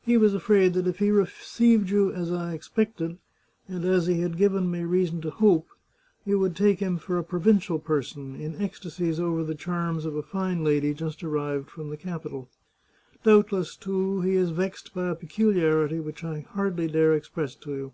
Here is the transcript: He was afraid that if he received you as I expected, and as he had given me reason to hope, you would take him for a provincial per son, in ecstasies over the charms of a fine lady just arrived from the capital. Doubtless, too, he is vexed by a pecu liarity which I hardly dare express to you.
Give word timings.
He 0.00 0.16
was 0.16 0.32
afraid 0.32 0.72
that 0.72 0.86
if 0.86 0.98
he 0.98 1.10
received 1.10 1.90
you 1.90 2.10
as 2.10 2.32
I 2.32 2.54
expected, 2.54 3.18
and 3.68 3.84
as 3.84 4.06
he 4.06 4.20
had 4.22 4.38
given 4.38 4.70
me 4.70 4.80
reason 4.84 5.20
to 5.20 5.28
hope, 5.30 5.68
you 6.24 6.38
would 6.38 6.56
take 6.56 6.78
him 6.80 6.96
for 6.96 7.18
a 7.18 7.22
provincial 7.22 7.78
per 7.78 8.00
son, 8.00 8.34
in 8.34 8.62
ecstasies 8.62 9.20
over 9.20 9.44
the 9.44 9.54
charms 9.54 10.06
of 10.06 10.16
a 10.16 10.22
fine 10.22 10.64
lady 10.64 10.94
just 10.94 11.22
arrived 11.22 11.68
from 11.68 11.90
the 11.90 11.98
capital. 11.98 12.48
Doubtless, 13.24 13.76
too, 13.76 14.22
he 14.22 14.36
is 14.36 14.52
vexed 14.52 14.94
by 14.94 15.10
a 15.10 15.14
pecu 15.14 15.52
liarity 15.52 16.02
which 16.02 16.24
I 16.24 16.46
hardly 16.48 16.86
dare 16.88 17.12
express 17.12 17.54
to 17.56 17.70
you. 17.74 17.92